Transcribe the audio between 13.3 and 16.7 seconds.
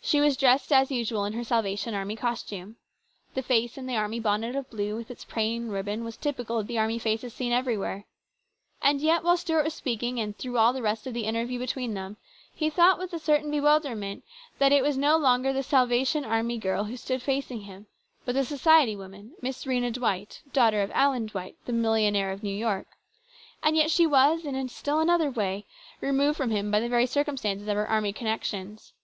bewilderment, that it was no longer the Salvation Army